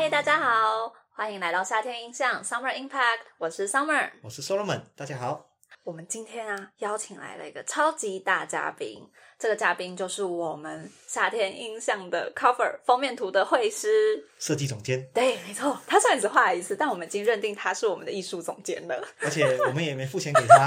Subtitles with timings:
[0.00, 4.08] 嗨，大家好，欢迎来到夏天印象 Summer Impact，我是 Summer。
[4.22, 5.44] 我是 Solomon，大家好。
[5.82, 9.06] 我们今天啊，邀请来了一个超级大嘉宾，
[9.38, 14.26] 这个嘉宾就是我们夏天印象的 cover 封面图的绘师。
[14.38, 19.06] 设计总监，对，没错，他虽然只画了一次，但我们已经认定他是我们的艺术总监了。
[19.20, 20.66] 而且我们也没付钱给他。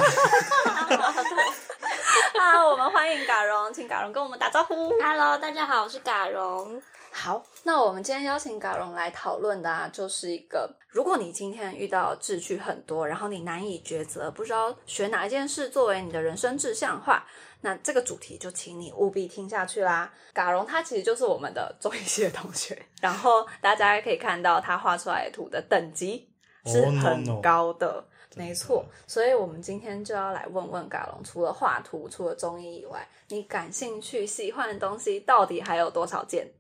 [2.39, 4.91] 好，我们欢迎嘎荣，请嘎荣跟我们打招呼。
[5.01, 6.79] Hello，大家好，我是嘎荣。
[7.13, 17.25] 好，那我们今天邀请嘎荣来讨论的啊，就是一个，如果你今天遇到志趣很多，然后你难以抉择，不知道选哪一件事作为你的人生志向的话，
[17.61, 20.11] 那这个主题就请你务必听下去啦。
[20.33, 26.27] 嘎荣他其实就是我们的中医系的同学，然后大家可以看到他画出来的图的等级
[26.65, 27.39] 是 Oh, no, 很 no.
[27.41, 28.03] 高的。
[28.35, 36.51] 没错，所以我们今天就要来问问嘎龙，除了画图、除了中医以外，你感兴趣、喜欢的东西到底还有多少件？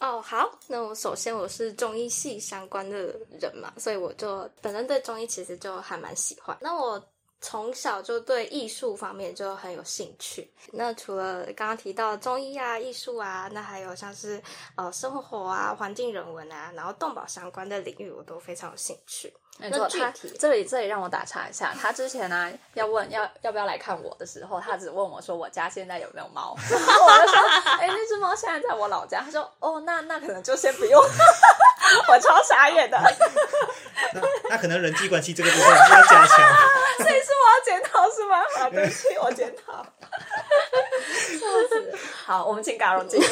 [0.00, 2.96] 哦，好，那我首先我是中医系相关的
[3.40, 6.56] 人嘛，所以我就本身对中医其实就还蛮喜欢。
[6.60, 7.02] 那我
[7.40, 10.50] 从小就对艺术方面就很有兴趣。
[10.72, 14.42] 那除了刚刚提到中医啊、艺术啊，那还有像是
[14.74, 19.32] 呃生活啊、环境人文啊，然后动保相关的领域，我都非常有兴趣。
[19.58, 27.40] 没错，他这里这里让我打岔一下，他之前呢、要问要要不要来看我的时候，他只问我说我家现在有没有猫， 然后我就说，
[27.80, 32.98] 哎、那只猫现在在我老家，他说，哦，那那可能就先不用， 我超傻眼的，
[34.12, 36.56] 那那可能人际关系这个部分要加强。
[36.98, 38.42] 所以是我要检讨是吗？
[38.56, 39.82] 好，对不起，我检讨。
[39.82, 41.98] 笑死！
[42.24, 43.28] 好，我们请嘎荣继续。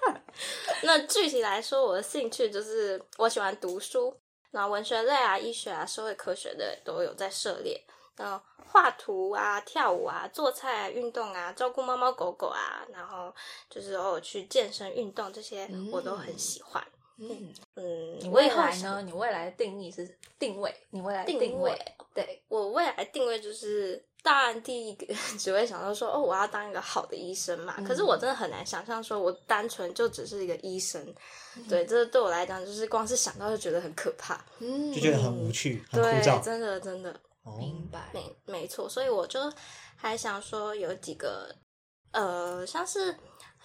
[0.82, 4.16] 那具体来说，我的兴趣就是我喜欢读书，
[4.50, 7.84] 然后文学类啊、医学啊、社会科学的都有在涉猎。
[8.16, 13.34] 那画图啊、跳舞啊、做菜、啊、运动啊、照顾猫猫狗狗啊，然后
[13.70, 16.82] 就是偶尔去健身运动，这些我都很喜欢。
[16.84, 19.02] 嗯，嗯，你未我以后想来呢？
[19.02, 20.08] 你未来的定义是
[20.38, 27.74] 定位，你未来的定位位，对，我未来定位就是，当然第一个 只会想到说，哦，我要当一个好的医生嘛。
[27.86, 31.04] 可是我真的很难想象，说我单纯就只是一个医生，
[31.68, 34.40] 对，这对我来讲，就是光是想到就觉得很可怕。
[34.60, 36.40] 嗯就觉得很无趣、很枯对，燥。
[36.40, 37.10] 真的真的
[37.42, 38.10] 哦，明白。
[38.12, 39.40] 没没错，所以我就
[39.96, 41.52] 还想说有几个
[42.12, 43.16] 呃，像是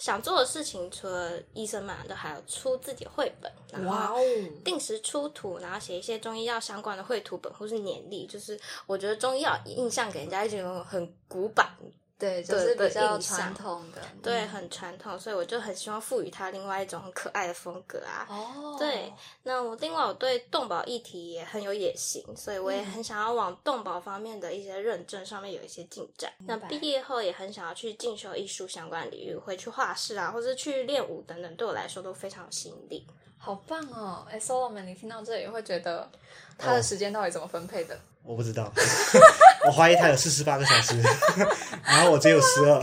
[0.03, 4.17] 想做的事情，除了医生嘛，都还有出自己的绘本，然后
[4.61, 11.73] 定时出图，然后写一些中医药相关的绘图本或是年历，就是我觉得中医药印象给人家一种很古板，
[12.17, 18.25] 对，就是比较传统的，对，嗯很传统，所以我就很希望赋予它另外一种很可爱的风格啊。
[18.29, 26.31] 哦，对，那我另外我对动保议题也很有野心，所以我也嗯很想要往动保方面的一些认证上面有一些进展。
[26.39, 33.05] 那毕业后也很想要去进修艺术相关领域，会去画室啊，或者去练舞等等，对我来说都非常有吸引力。
[33.45, 34.25] 好棒哦！
[34.31, 36.09] 哎，Solomon，你听到这里会觉得
[36.57, 37.99] 他的时间到底怎么分配的？
[38.23, 38.71] 我不知道，
[39.67, 40.97] 我怀疑他有四十八个小时，
[41.83, 42.79] 然后我只有十二。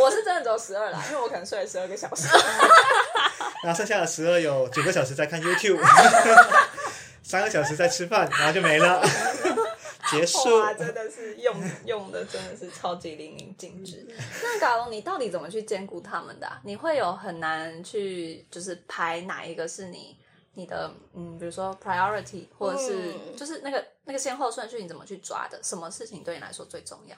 [0.00, 2.28] 我是真的只有十二啦，因为我可能睡了十二个小时。
[3.64, 5.80] 然后剩下的十二有九个小时在看 YouTube，
[7.24, 9.02] 三个小时在吃饭，然后就没了，
[10.10, 10.38] 结束。
[10.58, 14.06] 哇，真的是用 用的真的是超级淋漓尽致。
[14.42, 20.18] 那嘎龙，你到底怎么去兼顾他们的啊、你会有很难去就是排哪一个是你
[20.54, 25.60] 你的嗯，比如说 priority，或者是、嗯就是那个那个先后顺序，你怎么去抓的？
[25.62, 27.16] 什么事情对你来说最重要？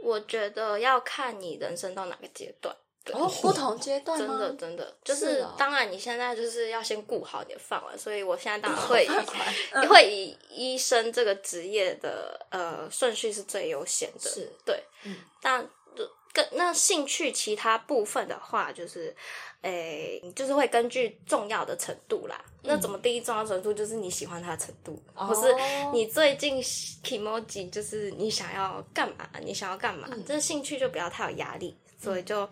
[0.00, 2.74] 我觉得要看你人生到哪个阶段。
[3.12, 4.26] 对哦，不同阶段吗？
[4.26, 9.08] 真的真的，就是当然你现在就是要先顾好你的饭碗，所以我现在当然会
[9.88, 15.66] 会以医生这个职业的呃顺序是最优先的，是对，嗯但
[16.30, 19.16] 跟那兴趣其他部分的话，就是
[19.62, 22.38] 诶，就是会根据重要的程度啦。
[22.62, 23.72] 那怎么定义重要程度？
[23.72, 25.52] 就是你喜欢它的程度，或是
[25.92, 29.28] 你最近 emoji，就是你想要干嘛？
[29.40, 30.06] 你想要干嘛？
[30.12, 32.48] 嗯这兴趣就不要太有压力，所以就。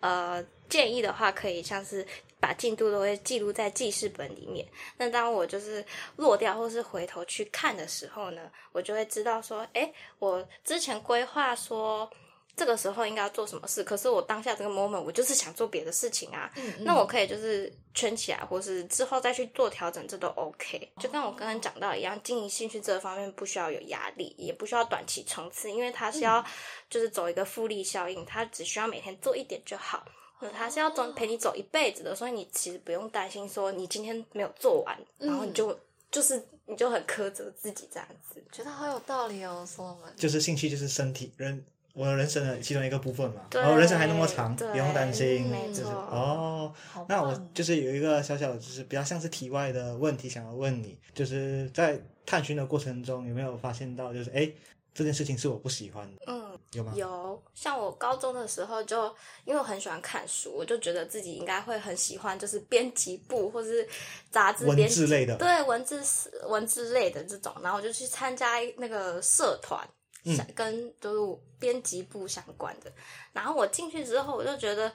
[0.00, 2.06] 呃，建议的话可以像是
[2.38, 4.66] 把进度都会记录在记事本里面。
[4.98, 5.84] 那当我就是
[6.16, 12.08] 落掉或是回头去看的时候呢，我就会知道说，哎，我之前规划说
[12.56, 16.50] 这个时候应该要做什么事，可是我当下这个 moment 我就是想做别的事情啊。
[16.56, 20.90] 嗯那我可以就是圈起来，或是之后再去做调整，这都 OK。
[20.98, 26.42] 就跟我刚刚讲到一样，经营兴趣这方面不需要有压力，也不需要短期冲刺，因为它是要
[26.88, 30.02] 就是走一个复利效应，它只需要每天做一点就好。
[30.40, 35.78] 呃它是要走陪你走一辈子的，所以你其实不用担心说你今天没有做完，然后你就
[36.10, 38.42] 就是你就很苛责自己这样子。
[38.52, 40.14] 觉得好有道理哦，Solomon。
[40.16, 41.64] 就是兴趣就是身体人
[41.96, 46.74] 我人生的其中一个部分嘛，对然后人生还那么长，对不用担心，就是没错哦。
[47.08, 54.52] 那我就是有一个小小，就是比较像是题外的问题，想要问你，就是在探寻的过程中，有没有发现到，就是哎，
[54.92, 56.92] 这件事情是我不喜欢的，嗯，有吗？
[56.94, 59.06] 有，像我高中的时候就，
[59.46, 63.88] 因为我很喜欢看书，我就觉得自己应该会很喜欢，就是编辑部或是
[64.30, 66.02] 杂志文字类的对文字
[66.48, 69.86] 文字类的这种，然后我就去参加那个社团，
[70.26, 72.92] 嗯跟就是编辑部相关的。
[73.32, 74.92] 然后我进去之后，我就觉得。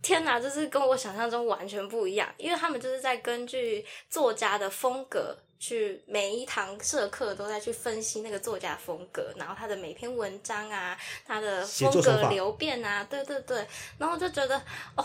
[0.00, 10.96] 天哪，就是跟我想象中完全不一样，因为他们就是在根据作家的风格去每一堂社课都在去分析那个作家风格，然后他的每篇文章啊，
[11.26, 13.66] 他的风格流变啊，对对对，
[13.98, 14.56] 然后就觉得
[14.96, 15.04] 哦，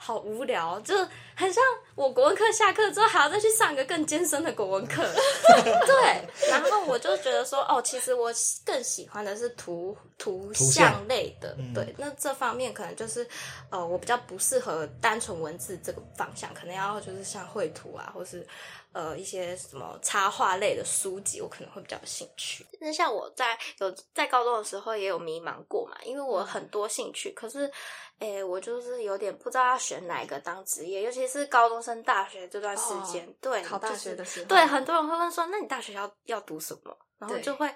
[0.00, 0.94] 好无聊，就
[1.34, 1.62] 很像
[1.96, 5.02] 我国文课下课之后还要再去上一个更艰深的国文课，
[5.52, 8.32] 对，然后我就觉得说，哦，其实我
[8.64, 11.74] 更喜欢的是图图图像像类的，嗯。
[11.74, 13.26] 对，那这方面可能就是
[13.70, 18.46] 呃，我比较不适合单纯文字这个方向，可能要就是像绘图啊，或是
[18.92, 22.66] 呃一些什么插画类的书籍，我可能会比较有兴趣。
[22.80, 27.70] 那像我在有在高中的时候也有迷茫过嘛，因为我很多兴趣，可是
[28.18, 36.96] 诶，我就是有点不知道要选哪一个当职业，尤其是高中升大学这段时间，对，考大学的时候，对，很多人会问说，那你大学要要读什么？
[37.18, 37.68] 然后就会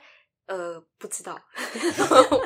[0.47, 1.33] 呃不知道，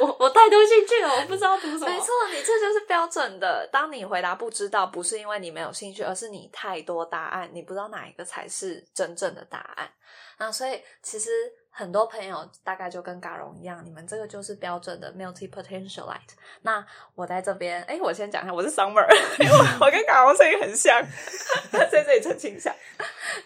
[0.01, 1.87] 我我太多兴趣了，我不知道读什么。
[1.89, 3.69] 没错，你这就是标准的。
[3.73, 9.91] 当你回答不知道，不是因为你没有兴趣，而是你太多答案，你不知道哪一个才是真正的答案。
[10.39, 11.31] 那所以其实
[11.71, 16.37] 很多朋友大概就跟嘎荣一样，你们这个就是标准的 multi potential light。
[16.63, 16.85] 那
[17.15, 19.07] 我在这边，哎，我先讲一下，我是 Summer，
[19.81, 21.03] 我跟嘎荣声音很像，
[21.73, 22.75] 在这里澄清一下，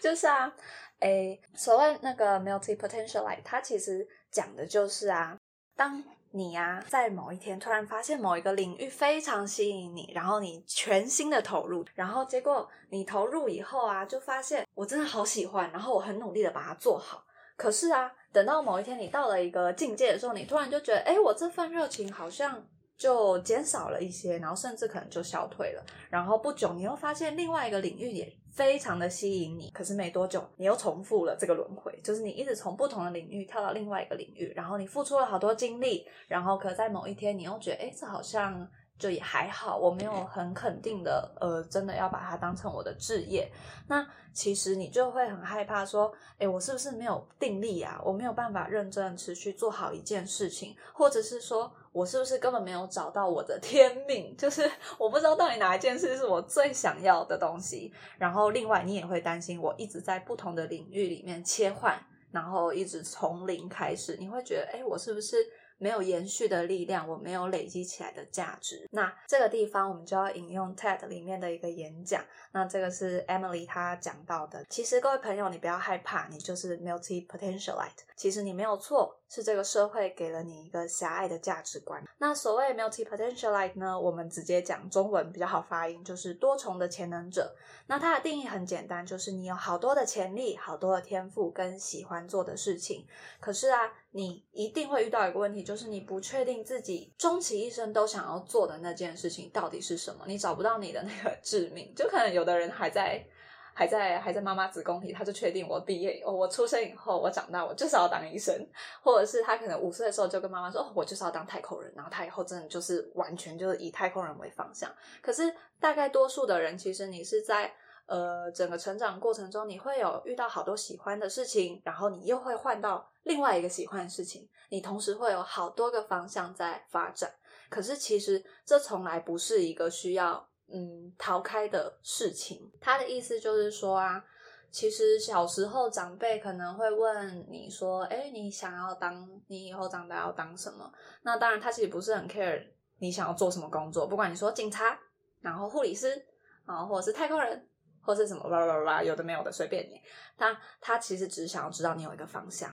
[0.01, 0.51] 就是啊，
[0.99, 5.37] 哎，所谓那个 multi potential light，它其实讲的就是啊，
[5.75, 17.25] 当你呀、在某一天突然发现某一个领域非常吸引你，然后你全心的投入，然后结果你投入以后啊，就发现我真的好喜欢，然后我很努力的把它做好。
[17.57, 22.65] 可是啊，等到某一天你到了一个境界的时候，你突然就觉得，哎，我这份热情好像
[22.97, 25.85] 就减少了一些，然后甚至可能就消退了。
[26.09, 38.67] 然后不久，你又发现另外一个领域也非常的吸引你，可是没多久，你又重复了这个轮回，就是你一直从不同的领域跳到另外一个领域，然后你付出了好多精力，然后可在某一天，你又觉得，哎，这好像
[38.99, 43.49] 就也还好，我没有很肯定的，呃，真的要把它当成我的志业。
[43.87, 47.99] 那其实你就会很害怕说，哎，我是不是没有定力啊？
[48.03, 54.35] 我没有办法认真持续做好一件事情，或者是说我是不是根本没有找到我的天命？
[54.37, 57.93] 就是 我不知道到底哪一件事是我最想要的东西。
[58.17, 62.01] 然后另外你也会担心，我一直在不同的领域里面切换，
[62.31, 65.35] 然后一直从零开始，你会觉得，哎，我是不是？
[65.81, 68.87] 没有延续的力量，我没有累积起来的价值。
[68.91, 72.23] 那这个地方我们就要引用 TED 里面的一个演讲。
[72.51, 74.63] 那这个是 Emily 她讲到的。
[74.69, 78.05] 其实各位朋友，你不要害怕，你就是 multi potentialite。
[78.15, 82.03] 其实你没有错，是这个社会给了你一个狭隘的价值观。
[82.19, 87.55] 那所谓 multi potentialite 呢，我们直接讲中文比较好发音，就是多重的潜能者。
[87.87, 93.07] 那它的定义很简单，就是你有好多的潜力、好多的天赋跟喜欢做的事情。
[93.39, 101.93] 可是啊，你一定会遇到一个问题，就是你不确定自己终其一生都想要做的那件事情到底是什么，你找不到你的那个 致命。
[101.95, 103.25] 就可能有的人还在。
[103.73, 108.53] 还在还在妈妈子宫里，他就确定我毕业以后，我出生以后，我长大我就是要当医生，
[109.01, 114.93] 或者是他可能五岁的时候就跟妈妈说，哦，我就是要当太空人，然后他以后真的就是完全就是以太空人为方向。
[115.21, 115.43] 可是
[115.79, 117.73] 大概多数的人，其实你是在
[118.11, 127.33] 呃整个成长过程中，你会有遇到好多喜欢的事情，然后你又会换到另外一个喜欢的事情，你同时会有好多个方向在发展。
[127.69, 132.69] 可是其实这从来不是一个需要嗯逃开的事情。
[132.81, 134.21] 他的意思就是说啊，
[134.69, 140.91] 其实小时候长辈可能会问你说，哎，你想要当你以后长大要当什么？
[141.21, 142.61] 那当然他其实不是很 care
[142.99, 144.99] 你想要做什么工作，不管你说警察，
[145.39, 146.25] 然后护理师
[146.65, 147.67] 啊，或者是太空人。
[148.01, 150.01] 或是什么啦啦啦，有的没有的，随便你。
[150.37, 152.69] 他他其实只是想要知道你有一个方向。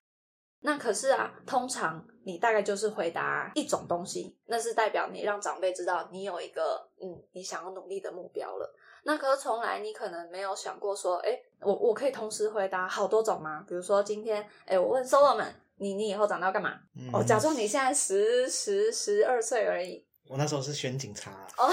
[0.61, 8.75] 那可是啊，通常你大概就是回答一种东西，那是代表你让长辈知道你有一个嗯，你想要努力的目标了。
[9.05, 13.65] 那可是从来你可能没有想过说，哎，我我可以同时回答好多种吗？
[13.69, 16.75] 比如说今天，哎，我问 Solomon，你你以后长大要干嘛？
[16.97, 20.08] 嗯哦，假装你现在十十十二岁而已。
[20.29, 21.69] 我那时候是选警察，哦，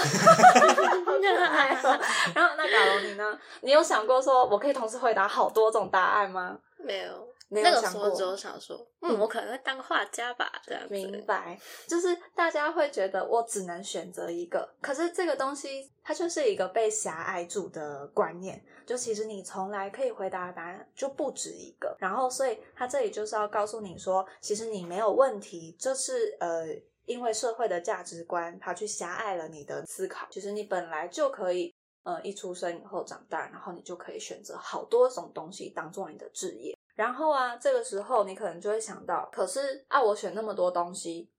[2.34, 3.38] 然后那卡龙你呢？
[3.60, 6.58] 你有想过说我可以同时回答好多种答案吗？
[6.78, 10.94] 没有，没有那个想过时候只有想说，嗯嗯，我可能会当画家吧，这样子。
[10.94, 26.66] 明白，就是大家会觉得我只能选择一个，可是这个东西它就是一个被狭隘住的观念，就其实你从来可以回答的答案就不止一个，然后所以他这里就是要告诉你说，其实你没有问题，就是呃。
[27.06, 30.26] 因为社会的价值观，它去狭隘了你的思考。
[30.30, 36.76] 其实你本来就可以，呃，一出生以后长大，然后你就可以选择好多种东西当做你的职业。
[36.94, 41.30] 然后啊，这个时候你可能就会想到，可是啊，我选那么多东西，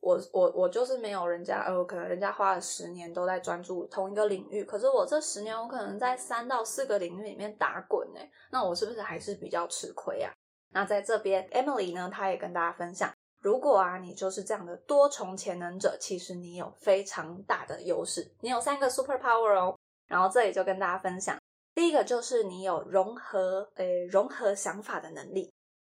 [0.00, 10.32] 我我我就是没有人家，呃，可能人家花了十年都在专注同一个领域，可是我这十年我可能在三到四个领域里面打滚呢，那我是不是还是比较吃亏啊？
[10.70, 13.14] 那在这边，Emily 呢，她也跟大家分享，
[13.44, 19.78] 如果啊你就是这样的多重潜能者，其实你有非常大的优势，你有三个 super power 哦。
[20.06, 21.36] 然后这里就跟大家分享。
[21.74, 25.52] 第一个就是你有融合，诶，融合想法的能力。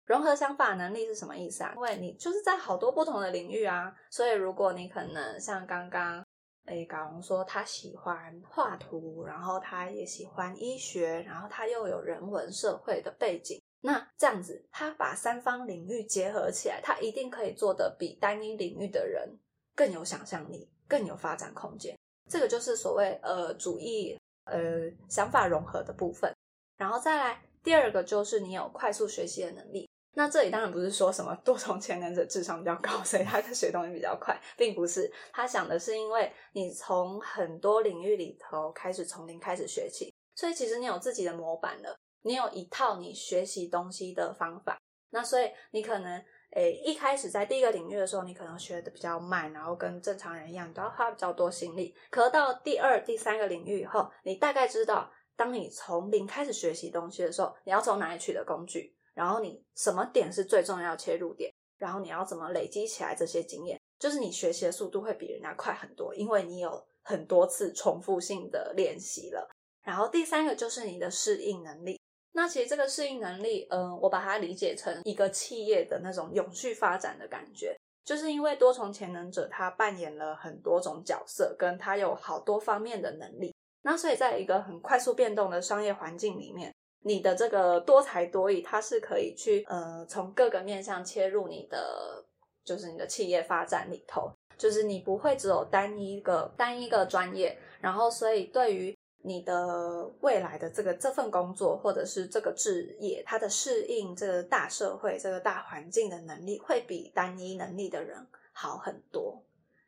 [0.05, 1.71] 融合想法能力是什么意思啊？
[1.75, 6.25] 因为你就是在好多不同的领域啊，所以如果你可能像刚刚，
[6.65, 19.37] 诶，嘎龙说他喜欢画图，然后他也喜欢医学，然后他又有人文社会的背景，那这样子他把三方领域结合起来，他一定可以做得比单一领域的人
[19.75, 21.95] 更有想象力，更有发展空间。
[22.27, 26.33] 这个就是所谓呃主义呃想法融合的部分，
[26.77, 29.87] 然后再来第二个就是你有快速学习的能力。
[30.15, 35.11] 那这里当然不是说什么多重潜能者智商比较高，所以他学东西比较快，并不是。
[35.31, 44.77] 他想的是因为你从很多领域里头开始从零开始学起，所以其实你有自己的模板了，你有一套你学习东西的方法。
[45.11, 46.21] 那所以你可能。
[46.51, 51.93] 诶，一开始在第一个领域的时候，你可能学的比较慢，然后跟正常人一样，都要花比较多心力。
[52.09, 69.49] 可到第二、第三个领域以后，你大概知道，当你从零开始学习东西的时候，你要从哪里取得工具，然后你什么点是最重要切入点，然后你要怎么累积起来这些经验，就是你学习的速度会比人家快很多，因为你有很多次重复性的练习了。
[69.81, 71.99] 然后第三个就是你的适应能力。
[72.37, 77.73] 那其实这个适应能力，嗯，我把它理解成一个企业的那种永续发展的感觉，
[78.03, 92.25] 就是因为多重潜能者他扮演了很多种角色，跟他有好多方面的能力，那所以在一个很快速变动的商业环境里面，你的这个多才多艺，它是可以去呃从各个面向切入你的，
[92.65, 98.93] 就是你的企业发展里头，就是你不会只有单一个单一个专业，然后所以对于
[99.27, 109.43] 你的未来的这个这份工作，或者是这个职业，它的适应这个大社会、这个大环境的能力，会比单一能力的人好很多，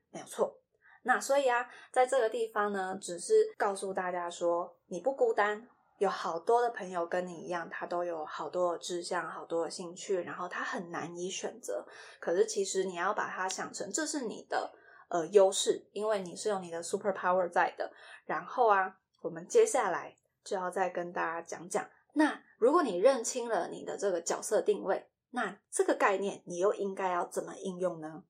[0.09, 0.57] 没有错。
[1.03, 5.67] 那所以啊，在这个地方呢，只是告诉大家说，你不孤单，
[5.99, 11.85] 有好多的朋友跟你一样，他都有好多的志向、好多的兴趣，然后他很难以选择。
[12.19, 14.73] 可是其实你要把它想成，这是你的
[15.09, 17.91] 呃优势，因为你是有你的 super power 在的。
[18.25, 18.97] 然后啊。
[19.21, 28.23] 我们接下来就要再跟大家讲讲，那如果你认清了你的这个角色定位，那这个概念你又应该要怎么应用呢？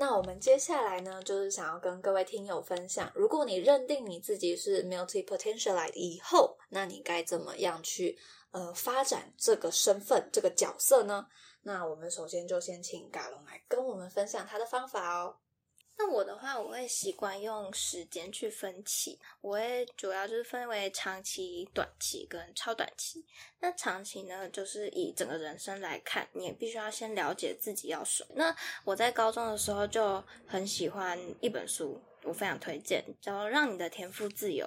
[0.00, 8.18] 那我们接下来呢，就是想要跟各位听友分享，如果你认定你自己是 multi potentialite 以后，那你该怎么样去
[8.50, 11.26] 呃发展这个身份、这个角色呢？
[11.64, 15.36] 那我们首先就先请嘎龙来跟我们分享他的方法哦。
[16.02, 23.22] 那我的话，我会习惯用时间去分期，我会主要就是分为长期、短期跟超短期。
[23.58, 28.30] 那长期呢，就是以整个人生来看，你也必须要先了解自己要什么。
[28.34, 34.66] 那我在高中的时候就很喜欢一本书，我非常推荐，叫《让你的天赋自由》。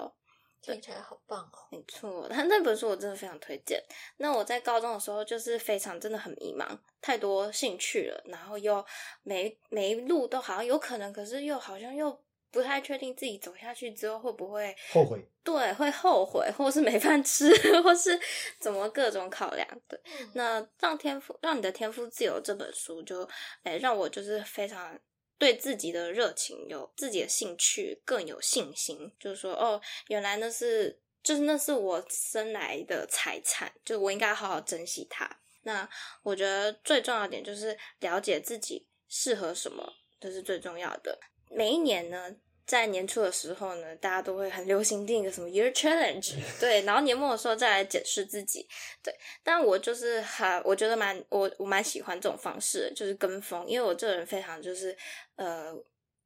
[0.63, 1.67] 听起来好棒哦！
[1.71, 3.83] 没错，他那本书我真的非常推荐。
[4.17, 6.65] 那我在高中的时候就是非常真的很迷茫，
[7.01, 8.83] 太多兴趣了，然后又
[9.23, 12.17] 每每一路都好像有可能，可是又好像又
[12.49, 15.27] 不太确定自己走下去之后会不会后悔。
[15.43, 17.51] 对，会后悔，或是没饭吃，
[17.83, 18.17] 或是
[18.59, 19.67] 怎么各种考量。
[19.89, 19.99] 对，
[20.33, 23.27] 那让天赋让你的天赋自由这本书就
[23.63, 24.97] 诶让我就是非常。
[25.43, 35.29] 对自己的热情、有自己的兴趣更有信心，就是说，哦，原来那是，就是那是我生来的财产，就我应该好好珍惜它。
[35.63, 35.89] 那
[36.21, 41.19] 我觉得最重要点就是了解自己适合什么，这是最重要的。
[41.49, 42.33] 每一年呢，
[42.65, 48.67] 在年初的时候呢，大家都会很流行定一个什么 year challenge， 对，然后年末的时候再来检视自己，
[49.03, 49.13] 对。
[49.43, 54.97] 但我就是还我觉得蛮我我蛮喜欢这种方式，就是跟风，因为我这个人非常就是
[55.35, 55.73] 呃。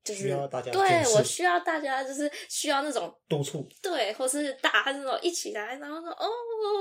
[0.07, 0.81] 就是需要大家对
[1.15, 6.29] 我需要大家就是需要那种督促，对，或是大家那种一起来，然后说哦，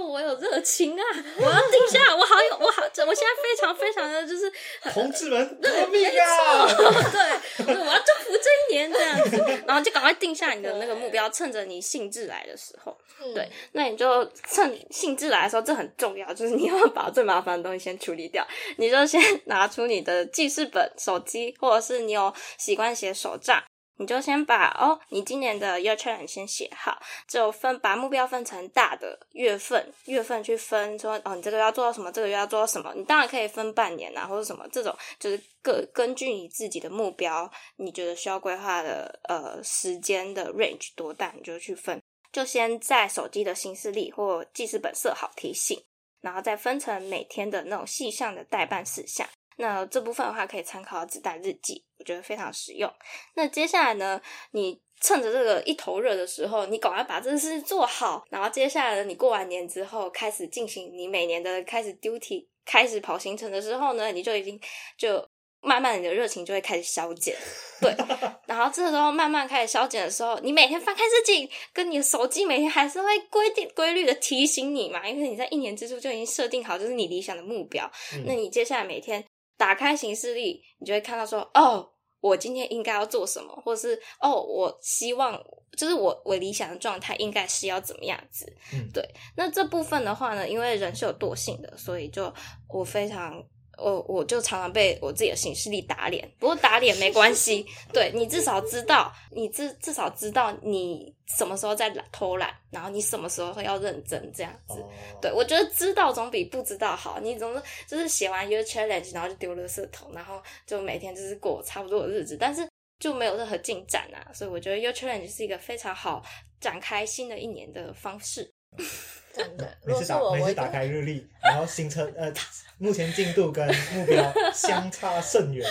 [0.09, 1.05] 我有热情啊，
[1.39, 4.53] 我要定下，我好有，我好，我现在非常非常的就是
[4.93, 6.67] 同志们革命啊！
[6.67, 12.97] 对，我要征服这一年这样子，然后就赶快定下你的那个目标，趁着你兴致来的时候，
[13.35, 23.65] 对，那你就趁兴致来的时候，这很重要，就是你要把最麻烦的东西先处理掉，你就先拿出你的记事本、手机，或者是你有习惯写手账。
[23.99, 32.93] 你就先把哦，你今年的 year Check 先写好，就分把目标分成大的月份，月份去分说哦，你这个月要做到什么，这个月要做到什么。
[32.95, 41.99] 你当然可以分半年啊，或者什么这种，就是各根据你自己的目标，你觉得需要规划的呃时间的 range 多大，你就去分。
[42.31, 45.83] 就先在手机的行事历或记事本设好提醒，
[46.21, 49.27] 然后再分成每天的那种细项的代办事项。
[49.57, 52.93] 那这部分的话，可以参考子弹日记，我觉得非常实用。
[53.35, 54.21] 那接下来呢，
[54.53, 58.25] 你趁着这个一头热的时候，你赶快把这个事做好。
[58.31, 64.61] 然后接下来呢，你过完年之后，开始进行你每年的开始 duty，开始跑行程的时候呢，你就已经
[64.99, 65.27] 就
[65.63, 67.35] 慢慢你的热情就会开始消减。
[67.81, 67.95] 对，
[68.47, 77.91] 然后这时候慢慢开始消减的时候，你每天翻开日记，跟你的手机每天还是会规定规律的提醒你嘛，因为你在一年之初就已经设定好就是你理想的目标。
[78.27, 79.25] 那你接下来每天。
[79.57, 81.89] 打开行事历，你就会看到说，哦，
[82.21, 85.43] 我今天应该要做什么，或者是哦，我希望
[85.77, 88.47] 就是我我理想的状态应该是要怎么样子？
[88.73, 89.03] 嗯，对。
[89.37, 92.33] 那这部分的话呢，因为人是有惰性的，所以就
[92.69, 93.43] 我非常。
[93.77, 104.83] 我我就常常被我自己的行事力打脸，不过打脸没关系， 对你至少知道，你至至少知道你什么时候在偷懒，然后你什么时候要认真这样子。
[105.21, 107.21] 对我觉得知道总比不知道好。
[107.21, 112.67] 你总是就是写完一个 challenge，然后就丢了色头，然后就每天就是过差不多的日子，但是
[112.99, 114.33] 就没有任何进展啊。
[114.33, 116.23] 所以我觉得 your challenge 是一个非常好
[116.61, 118.51] 展开新的一年的方式。
[119.37, 122.33] 真的，每次打每次打开日历，然后行程 呃，
[122.79, 125.69] 目前进度跟目标相差甚远。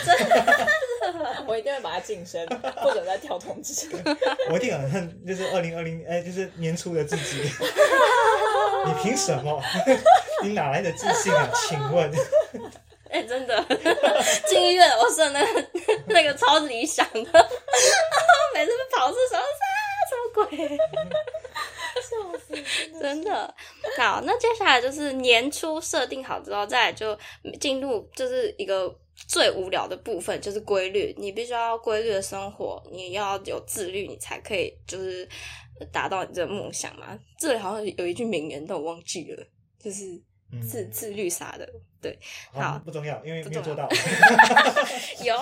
[1.47, 3.89] 我一定会把它晋升，不准再跳通知。
[4.51, 7.41] 我一定很恨，就是二零二零哎，就是年初的自己。
[8.85, 9.59] 你凭什么？
[10.43, 11.49] 你哪来的自信啊？
[11.67, 12.11] 请问？
[13.09, 13.63] 哎，真的
[14.47, 15.65] 进医院，我是那个
[16.07, 17.49] 那个超理想的，
[18.53, 19.65] 每次跑是什么啥
[20.09, 20.77] 什么鬼？
[23.25, 23.53] 的
[23.97, 27.17] 好，那接下来就是年初设定好之后，再就
[27.59, 31.13] 进入就是一个最无聊的部分，就是规律。
[31.17, 35.27] 你必须要规律的生活，你要有自律，你才可以就是
[35.91, 37.19] 达到你这个梦想嘛。
[37.37, 39.45] 这里好像有一句名言，但我忘记了，
[39.77, 40.03] 就是
[40.61, 41.67] 自自律啥的。
[42.05, 42.19] 对，
[42.53, 43.89] 好，不重要，因为没有做到。
[45.25, 45.35] 有，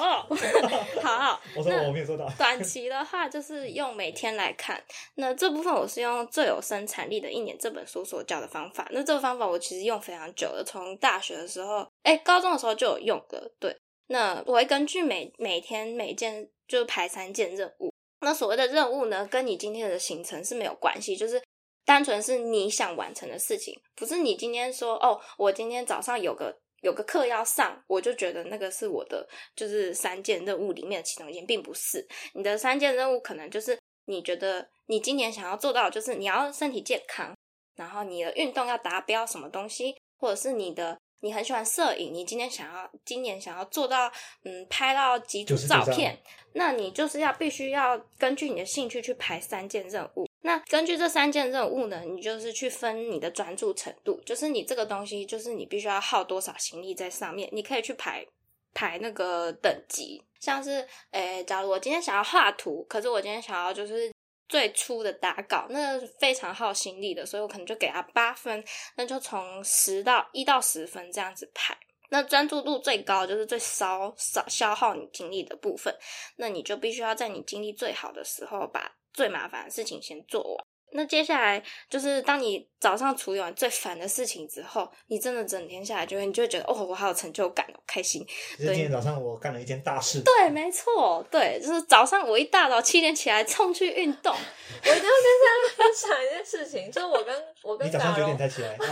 [1.03, 2.25] 好，我说我没有做到。
[2.37, 4.81] 短期的话，就是用每天来看。
[5.15, 8.87] 那这部分我是用《最有生产力的一年》这本书所教的方法。
[8.91, 13.51] 那这个方法我其实用非常久了，从大学的时候，哎，高中的时候就有用的。
[13.59, 13.75] 对，
[14.07, 17.93] 那我会根据每每天每件就排三件任务。
[18.21, 21.43] 那所谓的任务呢，跟你今天的行程是没有关系，就是。
[21.85, 37.35] 单纯是你想完成的事情，不是你今天说哦，我今天早上有个有个课要上，我就觉得那个是我的就是三件任务里面的其中一件，并不是你的三件任务，可能就是你觉得你今年想要做到，就是你要身体健康，
[37.75, 44.11] 然后你的运动要达标什么东西，或者是你的你很喜欢摄影，你今天想要今年想要做到
[44.43, 46.17] 嗯拍到几组照片，
[46.53, 50.27] 那你就是要必须要根据你的兴趣去排三件任务。
[50.45, 57.47] 那根据这三件任务呢，你就是去分你的专注程度，就是你这个东西，就是你必须要耗多少心力在上面。
[57.53, 58.27] 你可以去排
[58.73, 64.11] 排那个等级，像是，诶，假如我今天想要画图，可是我今天想要就是
[64.49, 68.61] 最初的打稿，那非常耗心力的，所以我可能就给他八分，
[68.97, 71.73] 那就从十到一到十分这样子排。
[72.09, 75.95] 那专注度最高就是最烧少消耗你精力的部分，
[76.35, 78.91] 那你就必须要在你精力最好的时候把。
[79.13, 88.25] 最麻烦的事情先做完，那接下来就是当你早上处理完最烦的事情之后，你真的整天下来就会，你就会觉得哦，我好有成就感，开心。
[88.57, 90.21] 今天早上我干了一件大事。
[90.21, 94.33] 对，没错，对，就是早上我一大早七点起来冲去运动。
[94.85, 98.77] 我一定要跟大家分享一件事情，就是我跟 我跟你早上九点才起来。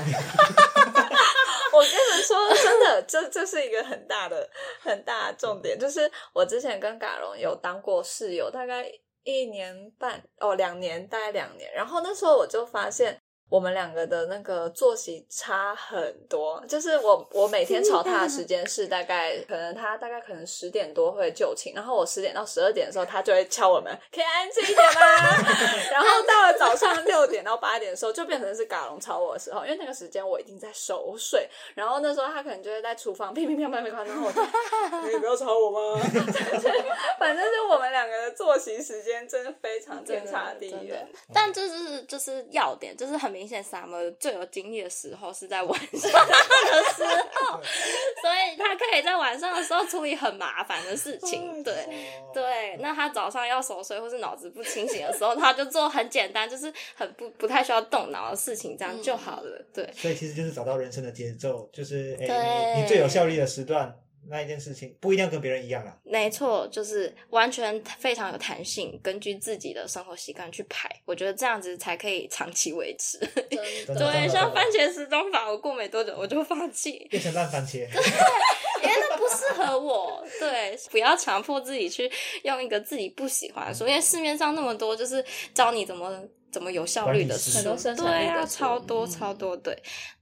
[1.74, 4.50] 我跟你们说，真的，这这是一个很大的
[4.82, 8.92] 很大的重点，就是我之前跟嘎荣有当过室友，大概
[9.24, 11.72] 一年半哦，两年，大概两年。
[11.74, 13.21] 然后那时候我就发现。
[13.52, 25.02] 我们两个的那个作息差很多，就是我我每天吵他的时间是大概可能他大概可能十点多会就寝，然后我十点到十二点的时候，他就会敲我们，可以安静一点吗？
[25.92, 34.42] 然后到了早上六点到八点的时候，就变成是嘎龙吵我的时候，因为那个时间我已经在熟睡，然后那时候他可能就会在厨房乒乒乓乓乒乓，然后我就
[35.10, 36.02] 你不要吵我吗？
[37.20, 43.41] 反正就我们两个的作息时间真的非常天差地远，但这是就是要点，就是很明。
[43.42, 46.00] 明显，Summer 最有精力的时候是在晚上的
[46.94, 47.60] 时候，
[48.22, 51.64] 所以他可以在晚上的时候处理很麻烦的事情。
[51.64, 51.74] 对
[52.32, 59.66] 对，那他早上要熟睡或是脑子不清醒的时候，他就做很简单，就是很不不太需要动脑的事情，这样就好了。
[59.74, 63.92] 对，所以其实就是找到人生的节奏，就是哎，你最有效率的时段。
[64.30, 65.98] 那一件事情不一定要跟别人一样啊。
[66.04, 70.90] 没错，就是完全非常有弹性，根据自己的生活习惯去排。
[71.06, 73.18] 我觉得这样子才可以长期维持。
[73.50, 77.88] 对，像番茄时钟法，我过没多久我就放弃，变成烂番茄。
[77.92, 80.24] 对，因为那不适合我。
[80.40, 82.12] 对，不要强迫自己去
[82.44, 86.24] 用一个自己不喜欢，因为市面上那么多，就是教你怎么。
[86.52, 89.76] 怎么有效率的很多生产力的超多超多对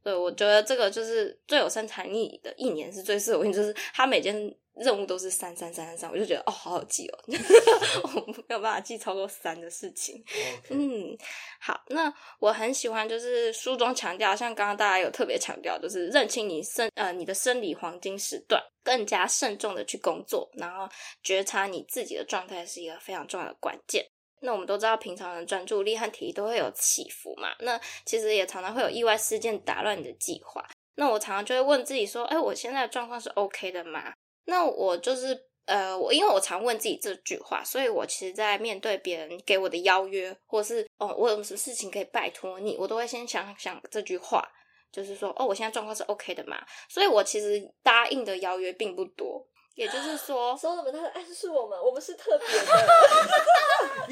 [0.03, 4.33] 对，我觉得这个就是最有生产力的一年是最适合我，就是他每件
[4.75, 7.19] 任务都是三三三三三，我就觉得哦好好记哦，
[8.15, 10.23] 我没有办法记超过三的事情。
[10.69, 11.17] 嗯，
[11.59, 20.87] 好，那我很喜欢就是书中强调，像刚刚大家有特别强调，就是认清你生呃你的生理黄金时段，更加慎重的去工作，然后
[21.21, 24.05] 觉察你自己的状态是一个非常重要的关键。
[24.41, 27.55] 那我们都知道，平常人专注力和体力都会有起伏嘛。
[27.59, 30.65] 那其实也常常会有意外事件打乱你的计划。
[30.95, 34.13] 那我常常就会问自己说：“哎，我现在的状况是 OK 的吗？”
[34.45, 44.43] 那我就是呃，我因为我常问自己这句话，所以我其实，在面对别人给我的邀约，或是哦，我有什么事情可以拜托你，我都会先想想这句话，
[44.91, 46.57] 就是说：“哦，我现在状况是 OK 的嘛？”
[46.89, 49.45] 所以，我其实答应的邀约并不多。
[49.79, 52.65] 也就是说，所有们他暗示我们，我们是特别的。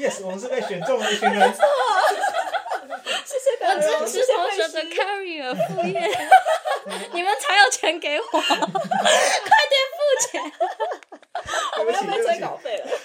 [0.00, 1.52] Yes，我们是被选中的一群人。
[3.22, 6.10] 谢谢我支持同学的 career 副业，
[7.12, 10.52] 你们才有钱给我，快点付钱。
[11.78, 12.86] 我们要被催稿费了。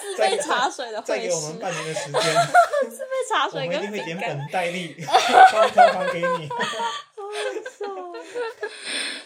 [0.00, 2.20] 自备茶水的再给我们半年的时间。
[2.90, 4.94] 自备茶水，我们一定会连本带利，
[5.52, 6.48] 包套房给你。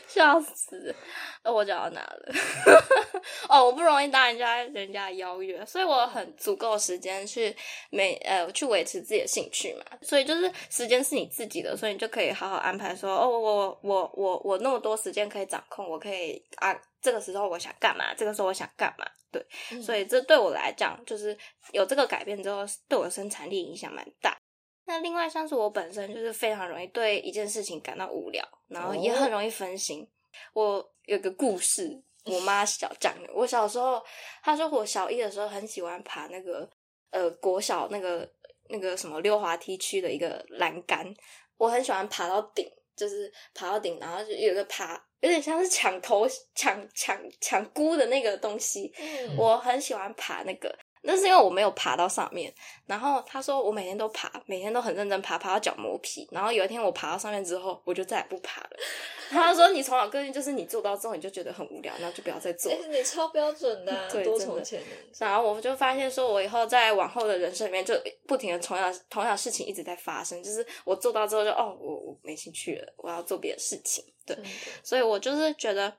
[0.06, 0.94] 笑死！
[1.44, 2.34] 我讲到哪了？
[3.48, 7.54] 哦，我不容易答人家人家邀约，所以我很足够时间去
[7.90, 9.84] 每呃去维持自己的兴趣嘛。
[10.02, 19.06] 所以就是时间是你自己的，所以你就可以好好安排说哦，我我我我那么多时间可以掌控，我可以啊这个时候我想干嘛，这个时候我想干嘛。
[19.30, 19.44] 对，
[19.82, 21.36] 所以这对我来讲，就是
[21.72, 24.38] 有这个改变之后，对我的生产力影响蛮大。
[24.86, 30.08] 那另外像是我本身就是非常容易对一件事情感到无聊，然后也很容易分心。
[30.54, 33.30] 我有个故事，我妈小讲的。
[33.34, 34.02] 我小时候，
[34.42, 36.66] 她说我小一的时候很喜欢爬那个
[37.10, 38.26] 呃国小那个
[38.70, 41.14] 那个什么溜滑梯区的一个栏杆，
[41.58, 42.66] 我很喜欢爬到顶，
[42.98, 48.92] 就是爬到顶，然后就有个爬，有点像是抢头抢抢抢菇的那个东西，
[49.36, 50.76] 我很喜欢爬那个。
[51.02, 52.52] 那是因为我没有爬到上面，
[52.86, 56.28] 然后他说我每天都爬，每天都很认真爬，爬到脚磨皮。
[56.30, 58.70] 然后有一天我爬到上面之后，我就再也不爬了。
[59.30, 62.72] 他说你从小个性就是你做到之后你就觉得很无聊，那就不要再做。
[62.90, 64.82] 你超标准的， 多从前。
[65.18, 67.94] 然后我就发现说，我以后在往后的人生里面就
[68.26, 74.04] 不停的同样同样事情一直在发生，就是我做到之后就哦，我我没兴趣了，我要做别的事情。
[74.26, 74.36] 对，
[74.82, 75.92] 所以我就是觉得。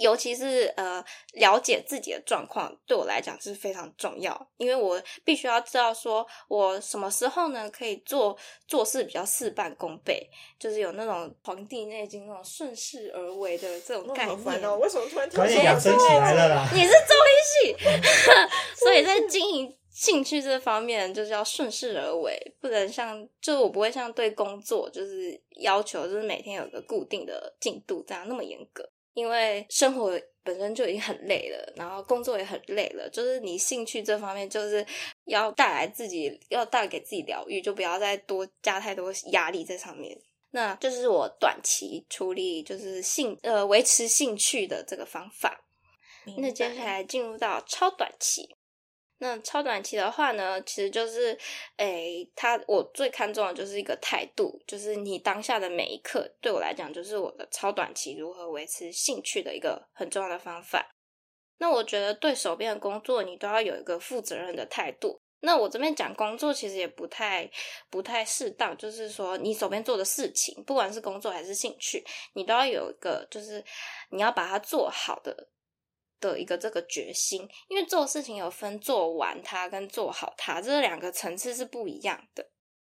[0.00, 8.34] 尤其是呃，了解自己的状况，对我来讲是非常重要，因为我必须要知道说，我什么时候呢可以做
[8.66, 10.26] 做事比较事半功倍，
[10.58, 14.64] 就是有那种《黄帝内经》那种顺势而为的这种概念。
[14.64, 16.66] 哦，为什么突然突然养生起来了啦？
[16.72, 17.76] 你是中医系
[18.82, 28.88] 所以在经营兴趣这方面，就是要顺势而为，不能像就是我不会像对工作就是要求就是每天有个固定的进度这样那么严格。
[29.14, 34.84] 因为生活本身就已经很累了，然后工作也很累了，就是你兴趣这方面，就是
[35.24, 40.16] 要带来自己，要带给自己疗愈，就不要再多加太多压力在上面。
[40.52, 45.64] 那就是我短期处理，就是兴呃维持兴趣的这个方法。
[46.38, 48.56] 那接下来进入到超短期。
[49.22, 51.38] 那超短期的话呢，其实就是，
[51.76, 60.94] 诶，他我最看重的就是一个态度，就是你当下的每一刻，对我来讲，就是我的超短期如何维持兴趣的一个很重要的方法。
[61.58, 65.20] 那我觉得对手边的工作，你都要有一个负责任的态度。
[65.42, 67.50] 那我这边讲工作，其实也不太
[67.90, 72.02] 不太适当，就是说你手边做的事情，不管是工作还是兴趣，
[72.32, 73.62] 你都要有一个，就是
[74.10, 75.48] 你要把它做好的
[76.20, 77.48] 的一个这个决心。
[77.68, 82.46] 因为做事情有分做完它跟做好它，这两个层次是不一样的。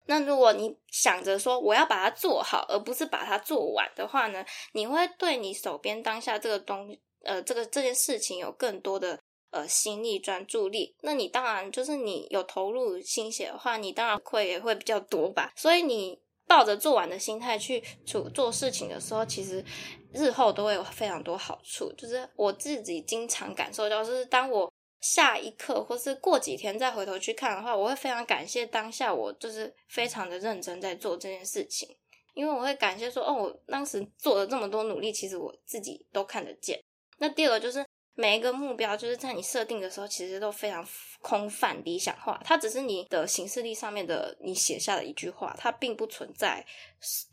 [0.07, 9.19] 那如果你想着说我要把它做好，而不是把它做完的话呢，你会对你手边当下这个东呃这个这件事情有更多的
[9.51, 10.95] 呃心力专注力。
[11.01, 15.53] 那你当然就是你有投入心血的话，你当然会也会比较多吧。
[15.55, 16.19] 所以你
[16.51, 19.63] 抱着做完的心态去做做事情的时候，其实
[20.11, 21.89] 日后都会有非常多好处。
[21.93, 31.87] 就是我自己经常感受到，就是当我下一刻或是过几天再回头去看的话，我会非常感谢当下我就是非常的认真在做这件事情，
[32.33, 36.77] 因为我会感谢说，哦，我当时做了这么多努力，其实我自己都看得见。
[37.19, 37.85] 那第二个就是
[38.21, 40.87] 每一个目标，就是在你设定的时候，其实都非常
[41.21, 46.63] 空泛理想化，它只是你的行事历上面的你写下的一句话，它并不存在，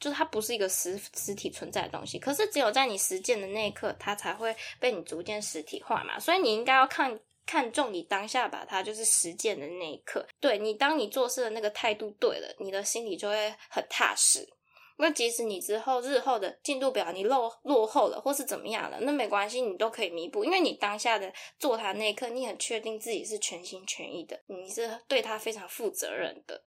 [0.00, 2.18] 就是它不是一个实实体存在的东西。
[2.18, 6.18] 可是只有在你实践的那一刻，它才会被你逐渐实体化嘛。
[6.18, 7.20] 所以你应该要看。
[7.50, 14.46] 看重你当下把它就是实践的那一刻，对你，当你做事的那个态度对了，你的心里就会很踏实。
[15.00, 26.64] 那即使你之后日后的进度表你落落后了，或是怎么样了，那没关系，你都可以弥补，因为你当下的做它那一刻，你很确定自己是全心全意的，你是对他非常负责任的，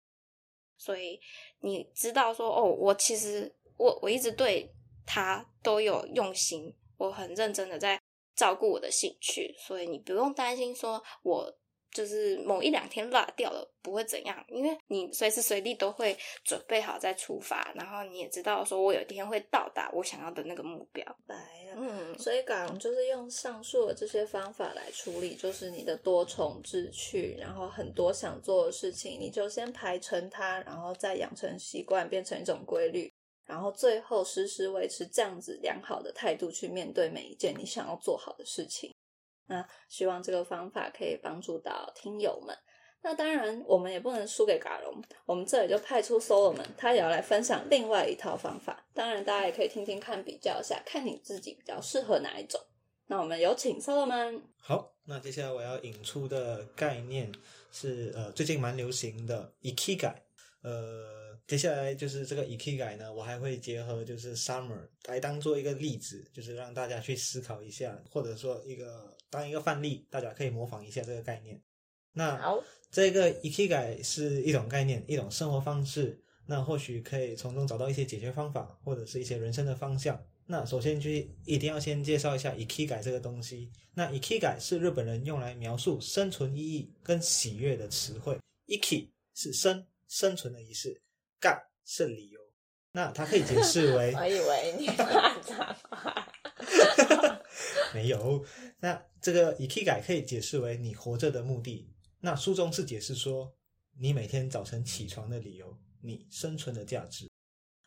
[0.78, 1.20] 所以
[1.60, 4.72] 你知道说，哦，我其实我我一直对
[5.04, 8.00] 他都有用心，我很认真的在
[8.36, 11.59] 照顾我的兴趣，所以你不用担心说我。
[11.92, 21.04] 就是某一两天落掉了不会怎样，因为你随时随地都会准备好再出发，然后你也知道说我有一天会到达我想要的那个目标。
[21.26, 33.12] 白了，嗯，所以港就是用上述的这些方法来处理，就是你的多重志趣，然后很多想做的事情，你就先排成它，然后再养成习惯，变成一种规律，
[33.46, 38.94] 然后最后时时维持这样子良好的态度去面对每一件你想要做好的事情。
[39.50, 42.56] 那希望这个方法可以帮助到听友们。
[43.02, 48.86] 那当然，我们也不能输给嘎龙，我们这里就派出 Solo 们，他也要来分享另外一套方法。
[48.94, 52.60] 当然，大家也可以听听看，比较一下，看你自己比较适合哪一种。
[53.06, 54.42] 那我们有请 Solo 们。
[54.60, 57.32] 好，那接下来我要引出的概念
[57.72, 60.22] 是呃最近蛮流行的 e k i g a。
[60.62, 71.60] 呃，接下来就是这个 e k i g a 呢，我还会结合就是 Summer 来当做一个例子，就是让大家去思考一下，或者说一个当一个范例，大家可以模仿一下这个概念。
[72.12, 76.22] 那好，这个 Ikigai 是一种概念，一种生活方式。
[76.46, 80.20] 那或许可以从中找到一些解决方法，或者是一些人生的方向。
[80.46, 81.08] 那首先就
[81.44, 83.70] 一定要先介绍一下 Ikigai 这个东西。
[83.94, 88.36] 那 Ikigai 是日本人用来描述生存意义跟喜悦的词汇。
[88.66, 91.00] Iki 是生生存的仪式，
[91.38, 92.40] 干是理由。
[92.90, 96.29] 那它可以解释为 我以为你夸张话。
[97.94, 98.44] 没有。
[98.80, 101.90] 那这个 Ikigai 可以解释为你活着的目的。
[102.20, 103.52] 那书中是解释说，
[103.98, 107.28] 你每天早晨起床的理由，你生存的价值。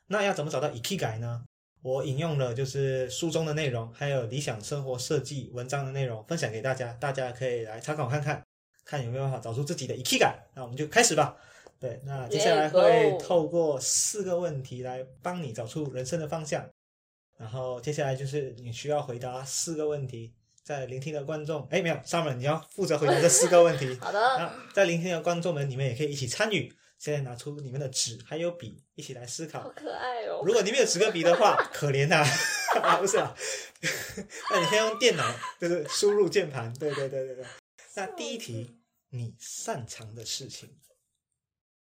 [0.08, 1.44] 那要怎么找到 Ikigai 呢？
[1.82, 8.42] 我引用了就是书中的内容，还有理想生活设计文章的内容，分享给大家，大家可以来参考看看，
[8.86, 10.36] 看有没有办法找出自己的 Ikigai。
[10.56, 11.36] 那我们就开始吧。
[11.80, 16.66] 对，那接下来会透过四个问题来帮你找出人生的方向。
[17.38, 23.98] 然后接下来就是你需要回答四个问题，在聆听的观众，哎，没有，Summer，你要负责回答这四个问题。
[24.02, 26.74] 好的，那在聆听的观众们，你们也可以一起参与。
[27.00, 29.62] 现在拿出你们的纸还有笔，一起来思考。
[29.62, 30.41] 好可爱哦。
[30.46, 32.24] 如果你们有纸跟笔的话，可怜呐、
[32.82, 33.36] 啊，不是啊，
[34.52, 36.74] 那你先用电脑，就是输入键盘。
[36.76, 37.46] 对对对对对。
[37.96, 40.69] 那第一题，你擅长的事情？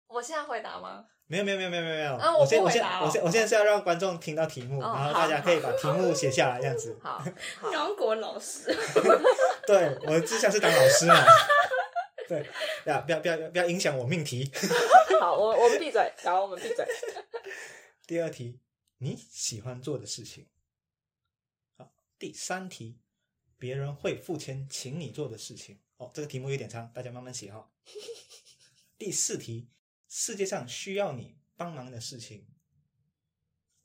[0.06, 1.06] 我现在回答吗？
[1.28, 6.98] 没有没有没有没有没有，啊我我现我现我现我现在是要让观众听到题目，哦然后大家可以把题目写下来，这样子。
[7.02, 7.22] 好，
[7.60, 8.74] 好， 刚国老师，
[9.66, 11.14] 对，我的志向是当老师嘛。
[12.26, 12.42] 对，
[12.84, 14.50] 不要不要不要不要影响我命题。
[15.20, 16.86] 好，我我们闭嘴，然后我们闭嘴。
[18.06, 18.60] 第二题，
[18.98, 20.46] 你喜欢做的事情。
[21.76, 22.98] 好，第三题，
[23.58, 25.78] 别人会付钱请你做的事情。
[25.96, 27.70] 哦，这个题目有点长，大家慢慢写哈、
[28.98, 29.70] 第四题，
[30.09, 32.47] 世界上需要你帮忙的事情。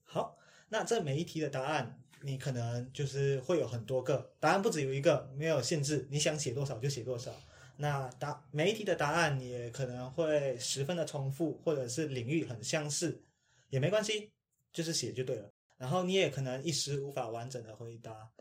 [0.03, 0.37] 好，
[0.69, 7.33] 那这每一题的答案，你可能就是会有很多个，答案不止有一个，没有限制，你想写多少就写多少。
[7.75, 13.23] 那答每一题的答案也可能会十分的重复，或者是领域很相似，
[13.69, 14.31] 也没关系，
[14.71, 15.51] 就是写就对了。
[15.77, 18.31] 然后你也可能一时无法完整的回答，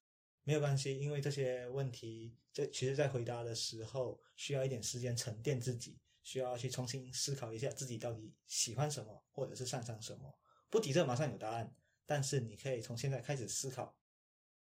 [0.44, 10.34] 没有关系，因为这些问题，这其实在回答的时候需要一点时间沉淀自己，需要去重新思考一下自己到底喜欢什么，或者是擅长什么。
[10.70, 11.74] 不急着马上有答案，
[12.06, 13.96] 但是你可以从现在开始思考。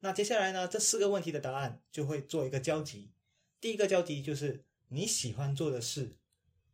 [0.00, 3.12] 那接下来呢，这四个问题的答案就会做一个交集。
[3.60, 6.16] 第一个交集就是你喜欢做的事，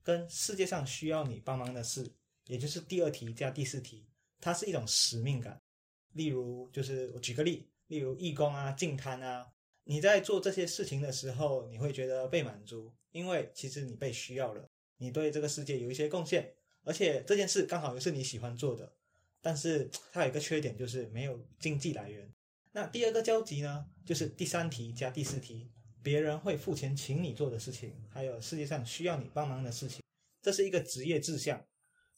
[0.02, 2.12] 跟世界上需要你帮忙的事，
[2.46, 4.08] 也就是第二题加第四题，
[4.40, 5.62] 它是一种使命感。
[6.14, 9.46] 例如，就是我举个例，例如义工啊、净滩啊，
[9.84, 14.68] 你在做这些事情的时候，你会觉得被满足，因为其实你被需要了，
[14.98, 18.92] 你对这个世界有一些贡献，而且这件事刚好又是你喜欢做的。
[19.40, 22.32] 但是 它有一个缺点，就是没有经济来源。
[22.70, 25.70] 那第二个交集呢，就是第三题加第四题，
[26.02, 30.00] 别人会付钱请你做的事情，还有世界上需要你帮忙的事情，
[30.40, 31.66] 这是一个职业志向。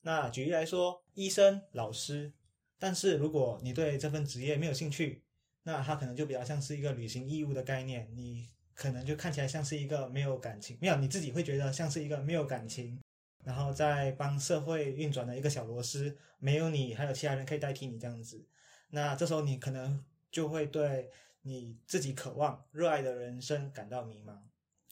[0.02, 2.34] 那举例来说，医生、老师。
[2.78, 5.23] 但是如果你对这份职业没有兴趣，
[5.64, 13.00] 那它可能就比较像是一个履行义务的概念，你可能就看起来像是一个没有感情，没有你自己会觉得像是一个没有感情，
[13.44, 18.46] 然后在帮社会运转的一个小螺丝，没有你还有其他人可以代替你这样子，
[18.90, 21.10] 那这时候你可能就会对
[21.42, 24.36] 你自己渴望、热爱的人生感到迷茫。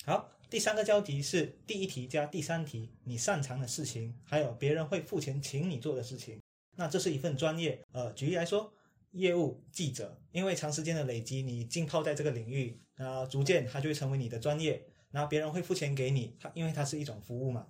[0.04, 6.40] 好，第三个交集是第一题加第三题，你擅长的事情，还有别人会付钱请你做的事情。
[6.76, 8.72] 那这是一份专业，呃，举例来说，
[9.12, 17.66] 业务记者，因为长时间的累积，你浸泡在这个领域，啊，逐渐它就会成为你的专业，然后别人会付钱给你，它因为它是一种服务嘛。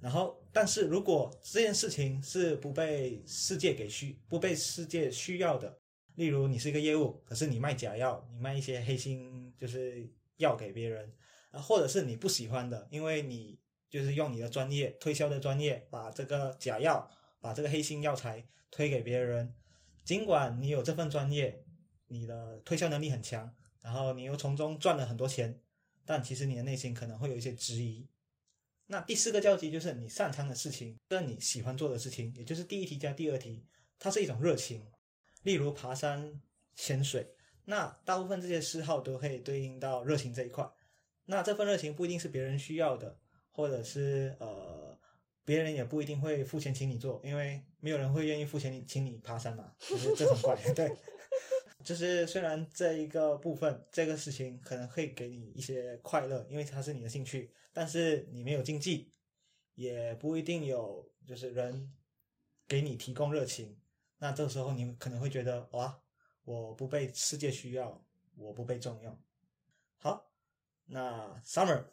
[0.00, 5.78] 然后，但是如果这件事情是不被世界给需，不被世界需要的，
[6.14, 11.12] 例如你是一个业务，可是你卖假药，你卖一些黑心就是药给别人，
[11.50, 13.58] 啊，或者是你不喜欢的，因为你
[13.88, 17.10] 就是用你的专业推销的专业把这个假药。
[17.38, 19.54] 把这个黑心药材推给别人，
[20.06, 21.64] 尽管你有这份专业，
[22.06, 25.60] 你的推销能力很强，然后你又从中赚了很多钱，
[26.04, 28.08] 但其实你的内心可能会有一些质疑。
[28.86, 33.66] 那第四个交集就是你擅长的事情跟你喜欢做的事情，也就是第一题加第二题，
[33.98, 34.86] 它是一种热情。
[35.42, 36.40] 例如爬山、
[36.76, 40.64] 潜水，那大部分这些嗜好都可以对应到热情这一块。
[41.24, 43.18] 那这份热情不一定是别人需要的，
[43.50, 44.85] 或者是呃。
[45.46, 50.56] 别人也不一定会付钱请你做，因为没有人会愿意付钱请你爬山嘛，就是这种怪。
[50.74, 50.90] 对，
[51.84, 59.12] 就是虽然这一个部分这个事情可能会给你一些快乐，因为它是你的兴趣，但是你没有经济，
[59.76, 61.94] 也不一定有就是人
[62.66, 63.80] 给你提供热情。
[64.18, 66.02] 那这个时候你可能会觉得哇，
[66.42, 68.04] 我不被世界需要，
[68.36, 69.16] 我不被重用。
[69.98, 70.28] 好，
[70.86, 71.84] 那 Summer。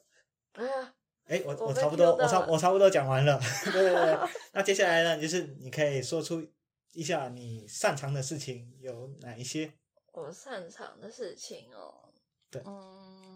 [1.28, 3.40] 哎，我我差不多，我差我差不多讲完了。
[3.72, 6.46] 对对对，那接下来呢，就是你可以说出
[6.94, 9.74] 一下你擅长的事情有哪一些？
[10.12, 12.10] 我擅长的事情哦，
[12.52, 13.33] 对，嗯，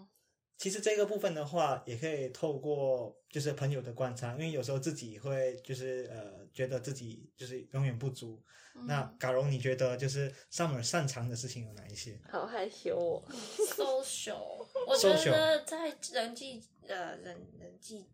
[0.58, 8.42] 其实这个部分的话，也可以透过就是朋友的观察，因为有时候自己会就是呃，觉得自己就是永远不足。
[8.86, 12.20] 那嘎荣，你觉得就是 Summer 擅长的事情有哪一些？
[12.30, 13.22] 好害羞哦，
[13.74, 16.62] social，我觉得在人际。
[16.88, 18.06] 呃，人人际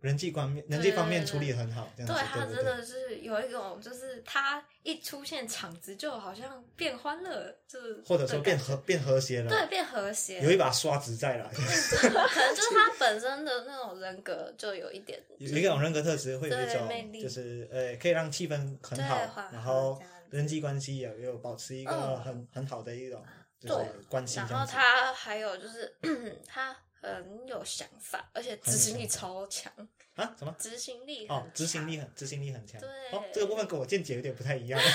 [0.00, 1.90] 人际方面，人际方面处理很好。
[1.96, 9.50] 对他真的是有一种，就是他一出现场子，就好像变欢乐，就是或者说变和变和谐了。
[9.50, 11.50] 对，变和谐，有一把刷子在了。
[11.52, 16.88] 可能就是他本身的那种人格就有一点， 有一种人格特质会有一种，
[17.20, 19.18] 就是呃，可以让气氛很好，
[19.52, 23.24] 然后人际关系也有保持一个很很好的一种
[23.58, 24.36] 就是关系。
[24.36, 25.92] 然后他还有就是
[26.46, 26.76] 他。
[27.02, 29.72] 很有想法，而且执行力超强
[30.16, 30.34] 啊！
[30.38, 30.54] 什么？
[30.58, 32.80] 执行力哦，执行力很，执行力很强。
[32.80, 34.80] 对，哦，这个部分跟我见解有点不太一样。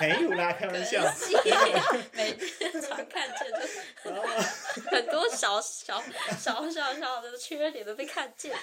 [0.00, 1.02] 没有啦，开玩笑。
[2.12, 3.60] 每天常看见的，
[4.90, 6.02] 很多小小
[6.38, 8.58] 小小小的缺点都被看见了。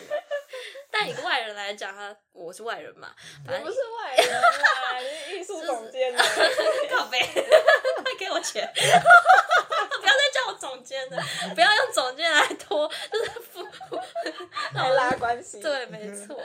[0.90, 3.14] 但一个外人来讲，他我是外人嘛，
[3.48, 5.00] 我不是外人啊，
[5.32, 6.24] 艺术总监的，
[6.90, 7.20] 靠背，
[8.04, 8.68] 快给我钱。
[10.68, 11.18] 总监的，
[11.56, 13.68] 不要用总监来拖， 就是
[14.76, 15.62] 来拉关系。
[15.62, 16.38] 对，没错。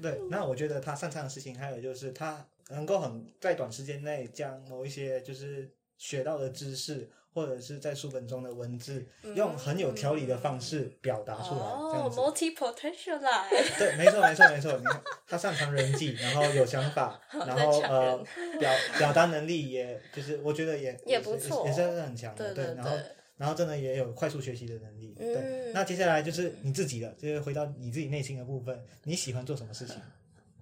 [0.00, 11.60] 对，那我觉得他擅长的事情，还有就是他能够很在短时间内将某一些就是学到的知识，或者是在书本中的文字，用很有条理的方式表达出来。
[11.60, 13.48] 哦，multi potential 来。
[13.78, 14.72] 对，没错，没错，没错。
[14.72, 18.24] 你看，他擅长人际，然后有想法，然后呃，
[18.58, 22.54] 表表达能力，也就是我觉得也也不错，也是很强的。
[22.54, 22.90] 对，然后。
[23.36, 25.14] 然后真的也有快速学习的能力。
[25.16, 29.96] 对，嗯那接下来就是你自己的，就是回到你自己内心的部分，你喜欢做什么事情？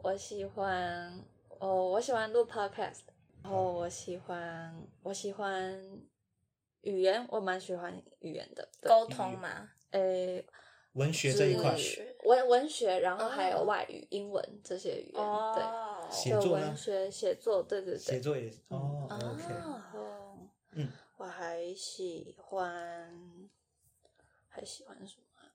[0.03, 1.19] 我喜欢
[1.59, 3.01] 哦，我喜欢录 podcast，
[3.43, 5.81] 然后我喜欢我喜欢
[6.83, 8.69] 语言，我蛮喜欢语言的。
[8.81, 10.45] 对沟通嘛，诶，
[10.93, 15.23] 文学这一块，是文文学，然后还有哦外语、英文这些语言。
[15.23, 17.99] 哦，对，写作呢文学写作，对对对。
[17.99, 19.45] 写作也是哦啊，OK，
[20.73, 20.89] 嗯，
[21.25, 23.11] 我还喜欢，
[24.47, 25.49] 还喜欢什么啊？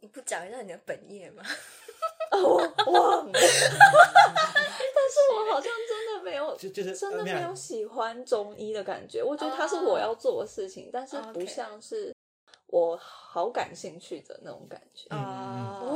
[0.00, 1.44] 你不讲一下你的本业吗？
[2.32, 2.40] 哦，
[2.86, 3.32] 我忘了。
[3.32, 9.22] 但是我好像真的没有，就就是真的没有喜欢中医的感觉。
[9.22, 12.12] 我觉得它是我要做的事情，但是不像是
[12.66, 15.06] 我好感兴趣的那种感觉。
[15.10, 15.45] 嗯嗯不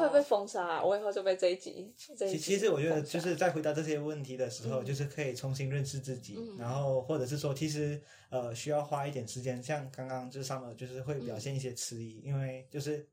[0.01, 4.85] 会被封杀、啊，我以后就被这一集其其实我觉得就是在回答这些问题的时候，嗯。
[4.85, 6.57] 就是可以重新认识自己，嗯。
[6.59, 13.07] 然后或者是说，其实呃需要花一点时间，像刚刚就是 Summer 就是会表现一些迟疑，因为就是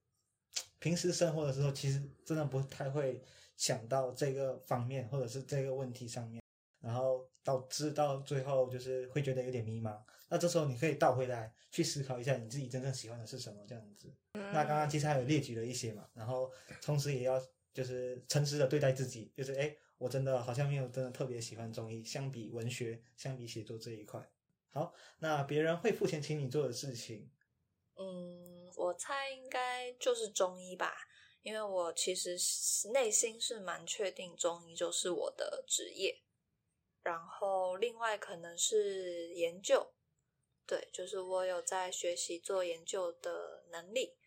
[0.80, 3.22] 平时生活的时候，其实真的不太会
[3.56, 6.42] 想到这个方面或者是这个问题上面，
[6.82, 9.98] 然后导致到最后就是会觉得有点迷茫。
[10.30, 14.14] 那这时候你可以倒回来去思考一下你自己真正喜欢的是什么，这样子。
[14.34, 16.52] 那刚刚其实还有列举了一些嘛，然后
[16.82, 17.42] 同时也要
[17.74, 24.30] 就是诚实的对待自己，就是哎，诶我真的好像没有真的特别喜欢中医，相比文学，相比写作这一块。
[24.70, 27.32] 好，那别人会付钱请你做的事情，
[27.96, 30.94] 嗯，我猜应该就是中医吧，
[31.42, 36.22] 因为我其实是内心是蛮确定中医就是我的职业，
[37.02, 39.94] 然后另外可能是研究，
[40.68, 44.18] 对，就是我有在学习做研究的能力，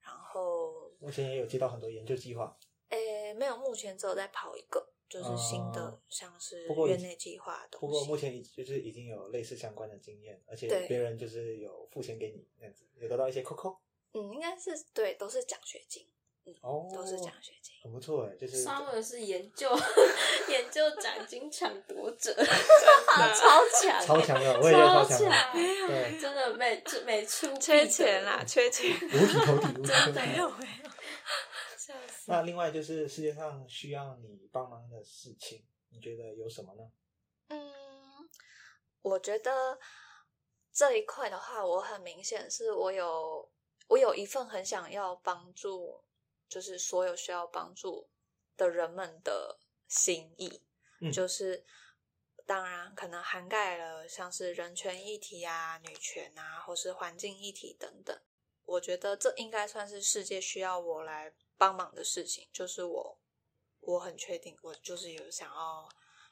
[0.00, 2.58] 然后目前也有接到很多研究计划，
[2.88, 7.86] 诶，没有，目前只有在跑一个，就是新的，哦像是院内计划的东西。
[7.86, 13.78] 不过目前已就是已经有类似相关的经验，而且别人就是有付钱给你那样子，有得到一些扣扣
[14.12, 16.08] 嗯，应该是对，都是奖学金，
[16.62, 17.74] 哦，都是奖学金。
[17.82, 19.68] 很不错哎，就是沙尔是研究
[20.48, 28.94] 研究奖金抢夺者， 超强超强的，我也觉得超强的，强，对，真的每每出缺钱啦，缺钱。
[28.96, 30.20] 五体投地，五体投地。
[30.20, 30.90] 没有没有，
[31.76, 36.82] 笑死那另外就是世界上需要你帮忙的事情，你觉得有什么呢？
[37.48, 37.72] 嗯，
[39.02, 39.78] 我觉得
[40.72, 43.48] 这一块的话，我很明显是我有
[43.86, 46.02] 我有一份很想要帮助，
[46.48, 48.08] 就是所有需要帮助
[48.56, 50.62] 的人们的心意，
[51.00, 51.64] 嗯就是
[52.46, 58.18] 当然可能涵盖了像是人权议题啊、女权啊，或是环境议题等等。
[58.64, 63.20] 我觉得这应该算是世界需要我来帮忙的事情，就是我
[63.80, 65.88] 我很确定，我就是有想要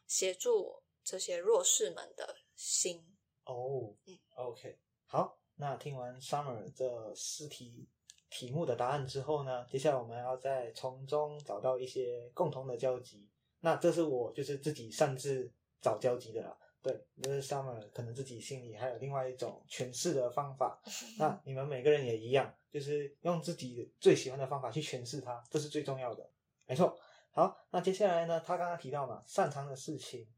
[0.06, 3.16] 协助这些弱势们的心。
[3.44, 7.88] 哦，嗯，OK，好，那听完 Summer 这四题
[8.36, 13.26] 题目的答案之后呢，接下来我们要再从中找到一些共同的交集。
[13.60, 16.54] 那这是我就是自己擅自找交集的啦。
[16.82, 20.78] 对，就是 Summer 可能自己心里还有另外一种诠释的方法。
[21.18, 26.28] 那你们每个人也一样，就是用自己最喜欢的方法去诠释它，这是最重要的。
[26.66, 26.94] 没错。
[27.30, 30.28] 好，那接下来呢，他刚刚提到嘛，擅长的事情，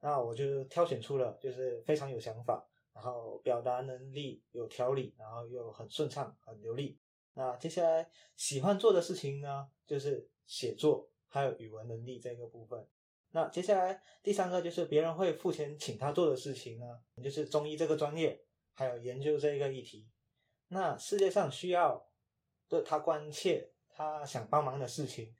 [0.00, 6.98] 那我就挑选出了就是非常有想法，然后表达能力有条理，然后又很顺畅、很流利。
[7.34, 12.86] 那接下来喜欢做的事情呢，就是写作还有语文能力这个部分。
[13.30, 16.86] 那接下来第三个就是别人会付钱请他做的事情呢，
[17.22, 18.40] 就是中医这个专业，
[18.72, 20.08] 还有研究这个议题。
[20.68, 22.08] 那世界上需要
[22.68, 25.34] 对他关切、他想帮忙的事情，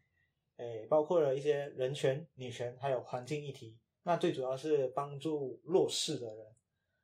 [0.56, 3.78] 诶，包括了一些人权、女权，还有环境议题。
[4.02, 6.46] 那最主要是帮助弱势的人。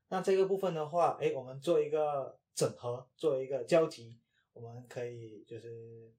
[0.08, 4.18] 那这个部分的话，诶，我们做一个整合，做一个交集，
[4.52, 6.12] 我们可以就是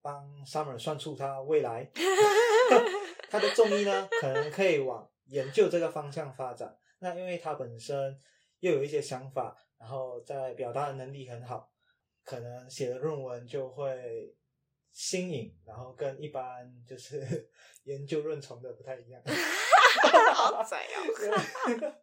[0.00, 1.90] 帮 Summer 算出他未来
[3.30, 6.76] 他的中医呢，可能可以往研究这个方向发展。
[6.98, 8.18] 那因为他本身
[8.60, 11.70] 又有一些想法，然后在表达的能力很好，
[12.24, 14.34] 可能写的论文就会
[14.92, 17.50] 新颖，然后跟一般就是
[17.84, 19.20] 研究论虫的不太一样。
[20.34, 21.94] 好拽哦！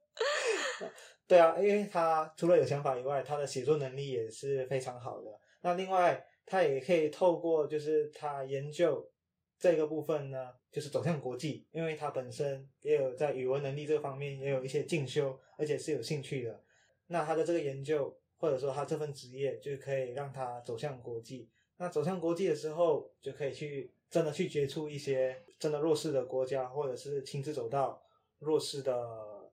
[1.28, 5.41] 对啊，因为他除了有想法以外，他的写作能力也是非常好的。
[5.62, 9.10] 那另外，他也可以透过就是他研究
[9.58, 16.64] 这个部分呢，就是走向国际，因为他本身也有在语文能力这方面也有一些进修，而且是有兴趣的。
[17.08, 21.50] 那他的这个研究或者说他这份职业，就可以让他走向国际。
[21.78, 28.02] 那走向国际的时候，就可以去真的去接触一些真的弱势的国家，或者是亲自走到
[28.40, 29.52] 弱势的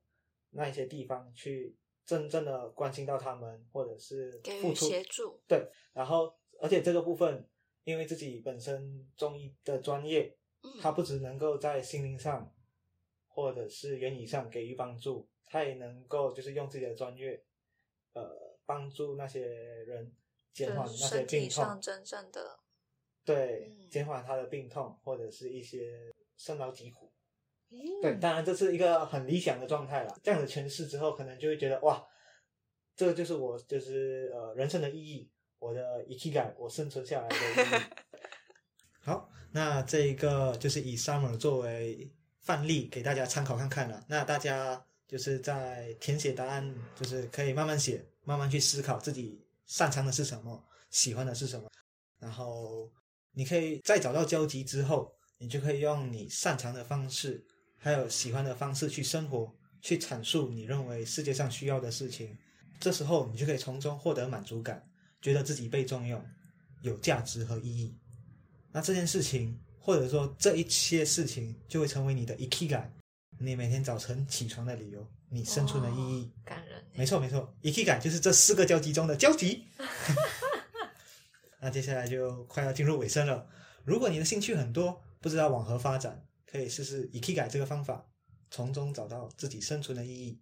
[0.51, 1.77] 那一些地方去
[2.09, 7.47] 真正的关心到他们，或者是给予付出协助，对，然后而且这个部分，
[7.85, 12.51] 因为自己本身中医的专业，嗯它不只能够在心灵上
[13.27, 17.45] 或者是言语上给予帮助，他也能够就是用自己的专业，
[18.15, 20.11] 呃，帮助那些人
[20.55, 22.59] 减缓那些病痛，上真正的
[23.23, 27.08] 对嗯，减缓他的病痛或者是一些生劳疾苦。
[27.71, 30.19] 嗯对，当然这是一个很理想的状态了。
[30.23, 32.03] 这样子诠释之后，可能就会觉得哇，
[32.97, 37.85] 这个就是我就是呃人生的意义，我的 ikigai，我生存下来的意义。
[39.01, 42.11] 好，那这一个就是以 Summer 作为
[42.41, 44.05] 范例给大家参考看看了。
[44.09, 51.71] 那大家就是在填写答案，就是可以慢慢写，慢慢去思考自己擅长的是什么，喜欢的是什么，
[52.19, 52.91] 然后
[53.33, 57.47] 你可以在找到交集之后，你就可以用你擅长的方式，
[57.79, 62.37] 还有喜欢的方式去生活，去阐述你认为世界上需要的事情。
[62.81, 64.85] 这时候，你就可以从中获得满足感，
[65.23, 66.25] 觉得自己被重用，
[66.83, 67.97] 有价值和意义。
[68.71, 72.85] 那这件事情，或者说这一些事情，就会成为你的 ikigai，
[73.39, 76.31] 你每天早晨起床的理由，你生存的意义。
[76.45, 76.85] 感人欸。
[76.95, 79.65] 没错没错，ikigai 就是这四个交集中的交集。
[81.61, 83.49] 那接下来就快要进入尾声了。
[83.85, 88.09] 如果你的兴趣很多，不知道往何发展，可以试试以 k i g a 这个方法，
[88.51, 90.41] 从中找到自己生存的意义。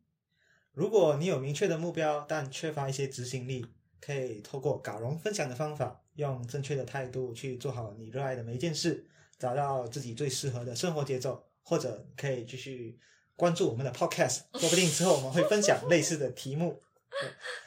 [0.73, 3.67] 如果你有明确的目标，但缺乏一些执行力，
[4.01, 9.07] 可以透过嘎荣分享的方法，用正确的态度去做好你热爱的每一件事，
[9.39, 12.99] 找到自己最适合的生活节奏，或者可以继续
[13.35, 16.81] 关注我们的 podcast，说不定之后我们会分享类似的题目。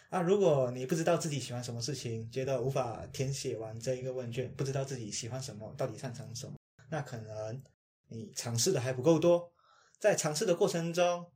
[0.09, 6.53] 啊，如果你不知道自己喜欢什么事情，觉得无法填写完这一个问卷，不知道自己喜欢什么，到底擅长什么，
[6.89, 7.61] 那可能
[8.09, 9.51] 你尝试的还不够多。
[9.99, 11.31] 在尝试的过程中，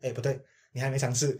[0.00, 0.40] 哎，不对，
[0.72, 1.38] 你还没尝试，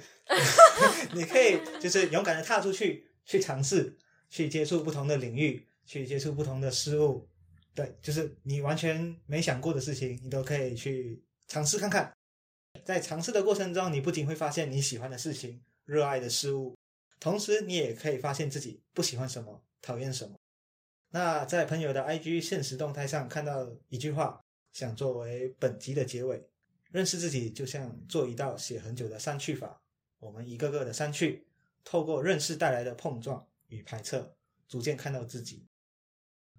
[1.12, 3.98] 你可以就是勇敢的踏出去，去尝试，
[4.30, 7.28] 去接触不同的领域，去接触不同的事物。
[7.74, 12.10] 对，就是你完全没想过的事情，你都可以去尝试看看。
[12.84, 16.74] 在尝试的过程中，你不仅会发现你喜欢的事情、热爱的事物，
[17.20, 20.36] 同时你也可以发现自己不喜欢什么、讨厌什么。
[21.10, 24.40] 那在朋友的 IG 现实动态上看到一句话，
[24.76, 26.46] 想作为本集的结尾：
[26.90, 29.80] 认识自己就像做一道写很久的删去法，
[30.18, 31.46] 我们一个个的删去，
[31.82, 34.22] 透过认识带来的碰撞与排斥，
[34.68, 35.64] 逐渐看到自己。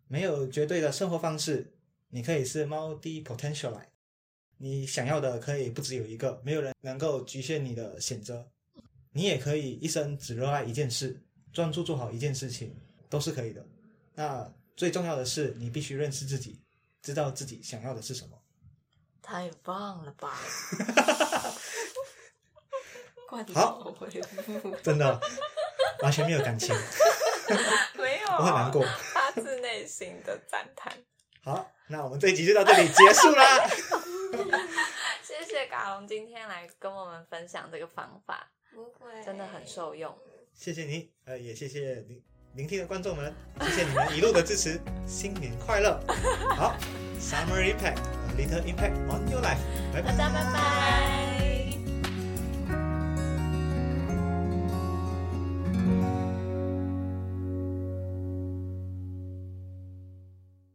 [0.07, 1.71] 没有绝对的生活方式，
[2.07, 3.79] 你可以是 multi potential
[4.57, 8.49] 你想要的可以不只有一个，没有人能够局限你的选择。
[9.11, 11.21] 你也可以一生只热爱一件事，
[11.53, 12.75] 专注做好一件事情，
[13.11, 13.63] 都是可以的。
[14.15, 16.59] 那最重要的是，你必须认识自己，
[17.01, 18.41] 知道自己想要的是什么。
[19.21, 20.37] 太棒了吧！
[23.53, 25.19] 好回复真的
[26.01, 26.73] 完全没有感情，
[27.99, 28.81] 没有，我很难过。
[29.13, 30.93] 发自内心的赞叹。
[31.43, 33.67] 好，那我们这一集就到这里结束啦。
[35.21, 40.17] 谢谢嘎龙今天来跟我们分享这个方法，不会真的很受用。
[40.53, 42.23] 谢谢你，呃，也谢谢聆
[42.53, 45.99] 聆听的观众们，谢谢你们一路的支持，新年快乐！
[46.55, 46.75] 好
[47.19, 49.59] ，Summer Impact，a little impact on your life，
[49.93, 51.26] 拜拜，拜拜。